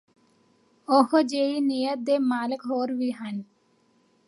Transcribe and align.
ਉਹੋਂ 0.87 1.21
ਜਿਹੀ 1.23 1.59
ਨੀਅਤ 1.59 1.99
ਦੇ 1.99 2.17
ਮਾਲਕ 2.19 2.65
ਹੋਰ 2.65 2.93
ਵੀ 2.93 3.11
ਹਨ 3.11 3.41